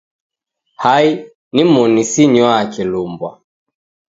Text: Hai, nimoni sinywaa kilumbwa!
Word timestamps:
Hai, 0.83 1.07
nimoni 1.55 2.03
sinywaa 2.11 2.63
kilumbwa! 2.73 3.31